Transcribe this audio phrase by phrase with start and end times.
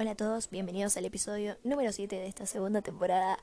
[0.00, 3.36] Hola a todos, bienvenidos al episodio número 7 de esta segunda temporada.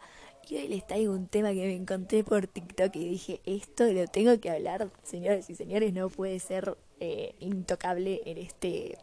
[0.48, 4.08] Y hoy les traigo un tema que me encontré por TikTok y dije, esto lo
[4.08, 8.98] tengo que hablar, señores y señores, no puede ser eh, intocable en este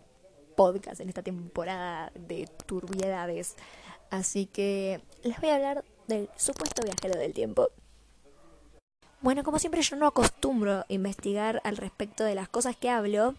[0.57, 3.57] podcast, en esta temporada de turbiedades.
[4.09, 7.69] Así que les voy a hablar del supuesto viajero del tiempo.
[9.21, 13.35] Bueno, como siempre yo no acostumbro investigar al respecto de las cosas que hablo,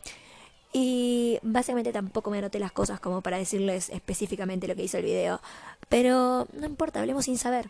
[0.73, 5.05] y básicamente tampoco me anoté las cosas como para decirles específicamente lo que hizo el
[5.05, 5.39] video.
[5.87, 7.69] Pero no importa, hablemos sin saber.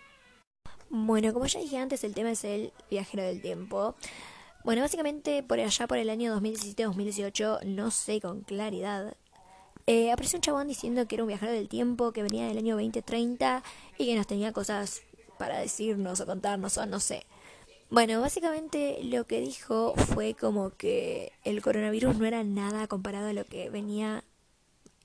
[0.89, 3.95] Bueno, como ya dije antes, el tema es el viajero del tiempo.
[4.63, 9.17] Bueno, básicamente por allá por el año 2017-2018, no sé con claridad,
[9.85, 12.75] eh, apareció un chabón diciendo que era un viajero del tiempo, que venía del año
[12.75, 13.63] 2030
[13.97, 15.01] y que nos tenía cosas
[15.37, 17.25] para decirnos o contarnos o no sé.
[17.93, 23.33] Bueno, básicamente lo que dijo fue como que el coronavirus no era nada comparado a
[23.33, 24.23] lo que venía,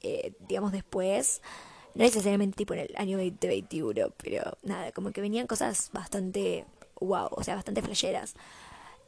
[0.01, 1.43] eh, digamos, después.
[1.95, 6.65] No necesariamente tipo en el año 2021, pero nada, como que venían cosas bastante
[6.99, 8.35] wow, o sea, bastante flasheras.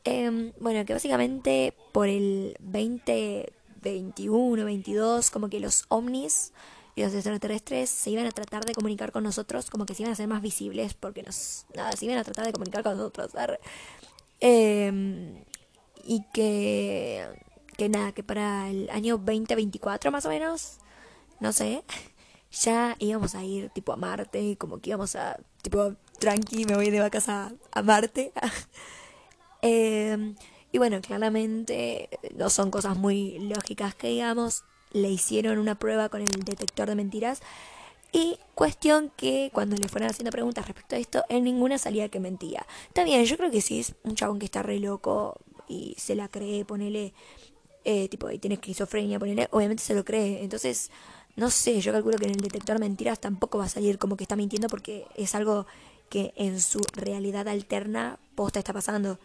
[0.05, 6.53] Em, bueno, que básicamente por el 2021, 22, como que los ovnis
[7.01, 10.12] y extraterrestres se iban a tratar de comunicar con nosotros, como que se iban a
[10.12, 13.33] hacer más visibles, porque nos, nada, se iban a tratar de comunicar con nosotros.
[14.41, 15.45] Eh,
[16.05, 17.27] y que,
[17.77, 20.78] que nada, que para el año 2024 más o menos,
[21.41, 21.84] no sé,
[22.53, 26.91] ya íbamos a ir tipo a Marte, como que íbamos a, tipo, tranqui, me voy
[26.91, 28.33] de vacas a, a Marte.
[29.62, 30.34] eh,
[30.73, 36.20] y bueno, claramente no son cosas muy lógicas que digamos, le hicieron una prueba con
[36.20, 37.41] el detector de mentiras.
[38.12, 42.19] Y cuestión que cuando le fueron haciendo preguntas respecto a esto, en ninguna salía que
[42.19, 42.66] mentía.
[42.88, 45.38] Está bien, yo creo que si es un chabón que está re loco
[45.69, 47.12] y se la cree, ponele,
[47.84, 50.42] eh, tipo, y tiene esquizofrenia, ponele, obviamente se lo cree.
[50.42, 50.91] Entonces,
[51.36, 54.16] no sé, yo calculo que en el detector de mentiras tampoco va a salir como
[54.16, 55.66] que está mintiendo porque es algo
[56.08, 59.20] que en su realidad alterna posta está pasando.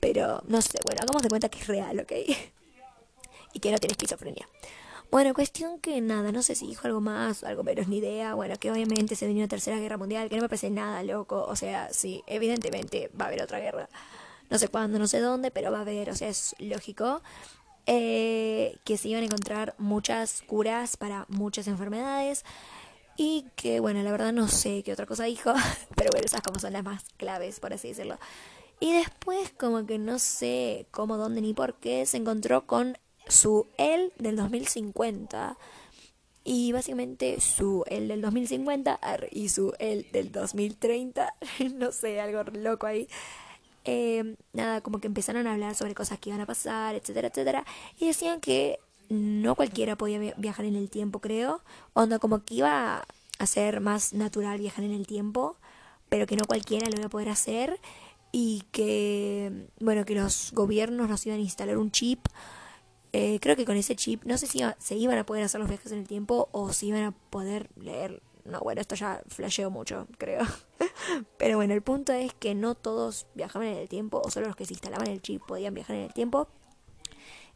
[0.00, 2.12] Pero, no sé, bueno, hagamos de cuenta que es real, ¿ok?
[3.52, 4.48] y que no tiene esquizofrenia.
[5.12, 8.32] Bueno, cuestión que nada, no sé si dijo algo más, algo menos, ni idea.
[8.32, 11.44] Bueno, que obviamente se vino una tercera guerra mundial, que no me parece nada loco.
[11.44, 13.90] O sea, sí, evidentemente va a haber otra guerra.
[14.48, 17.20] No sé cuándo, no sé dónde, pero va a haber, o sea, es lógico.
[17.84, 22.46] Eh, que se iban a encontrar muchas curas para muchas enfermedades.
[23.18, 25.52] Y que, bueno, la verdad no sé qué otra cosa dijo,
[25.94, 28.18] pero bueno, esas como son las más claves, por así decirlo.
[28.80, 32.96] Y después, como que no sé cómo, dónde ni por qué, se encontró con
[33.28, 35.56] su él del 2050
[36.44, 38.98] y básicamente su él del 2050
[39.30, 41.34] y su él del 2030,
[41.74, 43.08] no sé, algo loco ahí.
[43.84, 47.64] Eh, nada, como que empezaron a hablar sobre cosas que iban a pasar, etcétera, etcétera.
[47.98, 48.78] Y decían que
[49.08, 51.60] no cualquiera podía viajar en el tiempo, creo.
[51.92, 53.06] Onda, como que iba
[53.38, 55.56] a ser más natural viajar en el tiempo,
[56.08, 57.78] pero que no cualquiera lo iba a poder hacer.
[58.32, 62.20] Y que, bueno, que los gobiernos nos iban a instalar un chip
[63.12, 65.68] eh, creo que con ese chip, no sé si se iban a poder hacer los
[65.68, 68.22] viajes en el tiempo o si iban a poder leer.
[68.44, 70.44] No, bueno, esto ya flasheó mucho, creo.
[71.38, 74.56] Pero bueno, el punto es que no todos viajaban en el tiempo, o solo los
[74.56, 76.48] que se instalaban el chip podían viajar en el tiempo.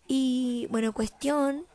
[0.06, 1.66] Y bueno, cuestión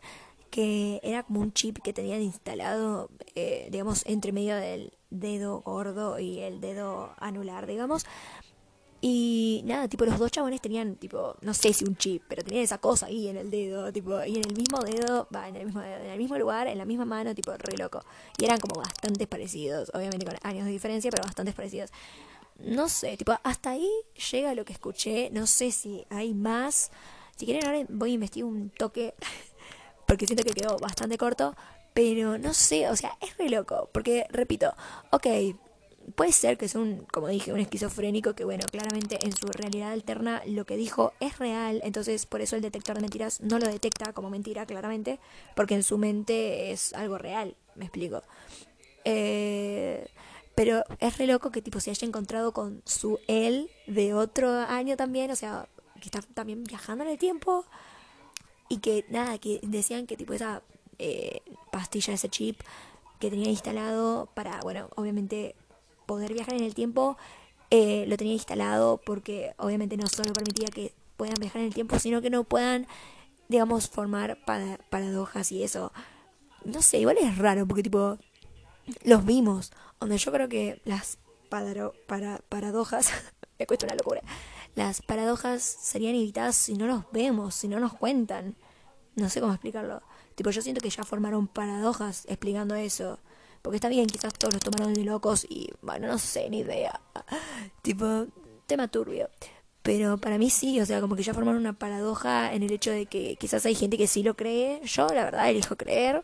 [0.52, 6.20] que era como un chip que tenían instalado, eh, digamos, entre medio del dedo gordo
[6.20, 8.06] y el dedo anular, digamos,
[9.04, 12.64] y nada, tipo, los dos chabones tenían, tipo, no sé si un chip, pero tenían
[12.64, 15.66] esa cosa ahí en el dedo, tipo, y en el mismo dedo, va, en el
[15.66, 18.04] mismo dedo, en el mismo lugar, en la misma mano, tipo, re loco.
[18.38, 21.90] Y eran como bastante parecidos, obviamente con años de diferencia, pero bastante parecidos.
[22.60, 23.90] No sé, tipo, hasta ahí
[24.32, 26.92] llega lo que escuché, no sé si hay más.
[27.38, 29.16] Si quieren, ahora voy a investigar un toque,
[30.06, 31.56] porque siento que quedó bastante corto,
[31.96, 34.76] pero no sé, o sea, es re loco, porque, repito,
[35.10, 35.26] ok,
[36.16, 39.92] puede ser que sea un, como dije, un esquizofrénico que, bueno, claramente en su realidad
[39.92, 43.68] alterna lo que dijo es real, entonces por eso el detector de mentiras no lo
[43.68, 45.20] detecta como mentira, claramente,
[45.56, 48.24] porque en su mente es algo real, me explico.
[49.06, 50.08] Eh,
[50.56, 54.98] pero es re loco que tipo se haya encontrado con su él de otro año
[54.98, 55.68] también, o sea,
[56.00, 57.66] que está también viajando en el tiempo
[58.70, 60.62] y que nada, que decían que tipo esa
[61.00, 61.42] eh,
[61.72, 62.60] pastilla, ese chip
[63.20, 65.56] que tenía instalado para, bueno, obviamente
[66.12, 67.16] poder viajar en el tiempo
[67.70, 71.98] eh, lo tenía instalado porque obviamente no solo permitía que puedan viajar en el tiempo,
[72.00, 72.86] sino que no puedan,
[73.48, 74.40] digamos, formar
[74.90, 75.94] paradojas y eso.
[76.66, 78.18] No sé, igual es raro porque tipo,
[79.06, 79.72] los vimos,
[80.02, 81.18] donde yo creo que las
[81.48, 83.10] para, paradojas,
[83.58, 84.22] me cuesta una locura,
[84.76, 88.58] las paradojas serían evitadas si no los vemos, si no nos cuentan.
[89.16, 90.02] No sé cómo explicarlo.
[90.36, 93.18] Tipo, yo siento que ya formaron paradojas explicando eso.
[93.62, 97.00] Porque está bien, quizás todos los tomaron de locos y, bueno, no sé, ni idea.
[97.82, 98.28] tipo,
[98.66, 99.30] tema turbio.
[99.84, 102.92] Pero para mí sí, o sea, como que ya formaron una paradoja en el hecho
[102.92, 104.80] de que quizás hay gente que sí lo cree.
[104.84, 106.24] Yo, la verdad, elijo creer.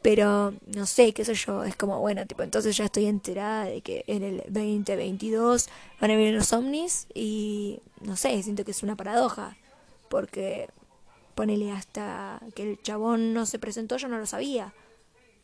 [0.00, 1.64] Pero no sé, qué sé yo.
[1.64, 5.68] Es como, bueno, tipo, entonces ya estoy enterada de que en el 2022
[6.00, 7.06] van a venir los ovnis.
[7.12, 9.56] Y no sé, siento que es una paradoja.
[10.08, 10.70] Porque
[11.34, 14.72] ponele hasta que el chabón no se presentó, yo no lo sabía.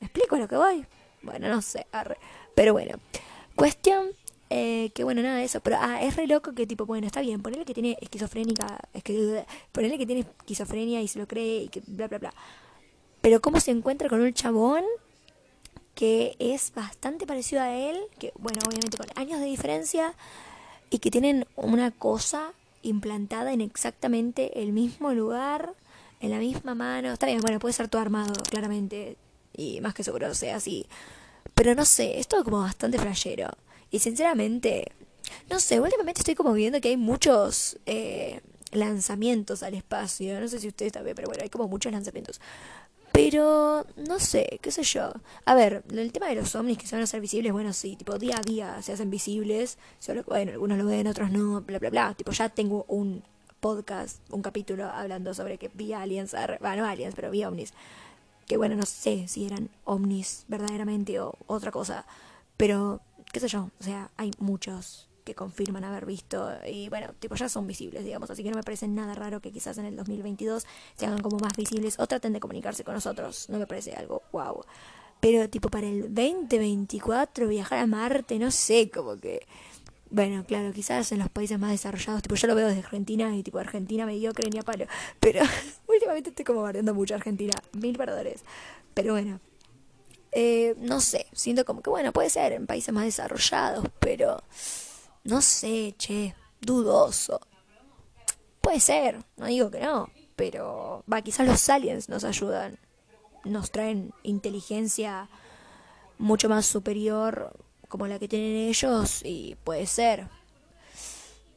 [0.03, 0.85] ¿Me explico a lo que voy?
[1.23, 1.87] Bueno, no sé.
[2.57, 2.99] Pero bueno,
[3.55, 4.09] cuestión
[4.51, 7.21] eh, que bueno, nada de eso, pero ah, es re loco que tipo, bueno, está
[7.21, 11.63] bien, ponerle que tiene esquizofrénica, es que, ponerle que tiene esquizofrenia y se lo cree
[11.63, 12.35] y que bla, bla, bla.
[13.21, 14.83] Pero cómo se encuentra con un chabón
[15.95, 20.15] que es bastante parecido a él, que bueno, obviamente con años de diferencia,
[20.91, 22.53] y que tienen una cosa
[22.83, 25.75] implantada en exactamente el mismo lugar,
[26.21, 27.13] en la misma mano.
[27.13, 29.17] Está bien, bueno, puede ser todo armado, claramente,
[29.57, 30.87] y más que seguro sea así.
[31.55, 33.49] Pero no sé, es como bastante flashero.
[33.91, 34.93] Y sinceramente,
[35.51, 38.41] no sé, últimamente estoy como viendo que hay muchos eh,
[38.73, 40.41] lanzamientos al espacio.
[40.41, 42.41] No sé si ustedes también, pero bueno, hay como muchos lanzamientos.
[43.13, 45.13] Pero, no sé, qué sé yo.
[45.45, 47.95] A ver, el tema de los ovnis que se van a hacer visibles, bueno, sí,
[47.95, 49.77] tipo día a día se hacen visibles.
[49.99, 52.15] Solo, bueno, algunos lo ven, otros no, bla, bla, bla.
[52.15, 53.23] Tipo, ya tengo un
[53.61, 57.75] podcast, un capítulo hablando sobre que vi aliens, bueno, no aliens, pero vi ovnis.
[58.47, 62.07] Que bueno, no sé si eran ovnis verdaderamente o otra cosa.
[62.57, 63.01] Pero
[63.33, 67.49] qué sé yo, o sea, hay muchos que confirman haber visto y bueno, tipo ya
[67.49, 70.67] son visibles, digamos, así que no me parece nada raro que quizás en el 2022
[70.97, 74.23] se hagan como más visibles o traten de comunicarse con nosotros, no me parece algo
[74.33, 74.65] wow.
[75.21, 79.47] Pero tipo para el 2024 viajar a Marte, no sé, como que
[80.11, 83.43] bueno, claro, quizás en los países más desarrollados, tipo yo lo veo desde Argentina y
[83.43, 84.87] tipo Argentina mediocre ni a palo,
[85.21, 85.41] pero
[86.11, 88.43] estoy como barriendo mucho Argentina, mil perdedores.
[88.95, 89.41] Pero bueno,
[90.33, 94.43] eh, no sé, siento como que bueno, puede ser en países más desarrollados, pero
[95.25, 97.41] no sé, che, dudoso.
[98.61, 102.79] Puede ser, no digo que no, pero va, quizás los aliens nos ayudan,
[103.45, 105.29] nos traen inteligencia
[106.19, 107.53] mucho más superior
[107.89, 110.29] como la que tienen ellos y puede ser.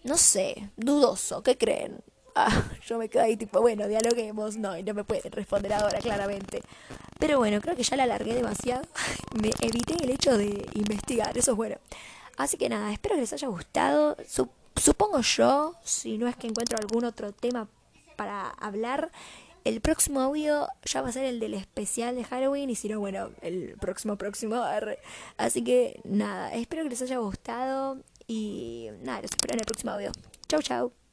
[0.03, 2.03] No sé, dudoso, ¿qué creen?
[2.35, 2.49] Ah,
[2.85, 6.61] yo me quedo ahí tipo, bueno, dialoguemos, no, y no me pueden responder ahora claramente.
[7.17, 8.85] Pero bueno, creo que ya la alargué demasiado.
[9.41, 11.77] Me evité el hecho de investigar, eso es bueno.
[12.37, 14.17] Así que nada, espero que les haya gustado.
[14.75, 17.69] supongo yo, si no es que encuentro algún otro tema
[18.17, 19.11] para hablar,
[19.63, 22.99] el próximo audio ya va a ser el del especial de Halloween y si no,
[22.99, 24.61] bueno, el próximo próximo.
[25.37, 27.97] Así que nada, espero que les haya gustado
[28.27, 30.11] y nada, los espero en el próximo audio.
[30.47, 31.04] Chau, chau.